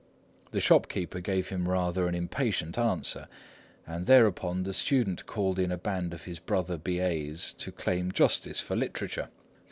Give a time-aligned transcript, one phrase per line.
[0.49, 3.27] The shopkeeper gave him rather an impatient answer,
[3.85, 8.59] and thereupon the student called in a band of his brother B.A.'s to claim justice
[8.59, 9.29] for literature.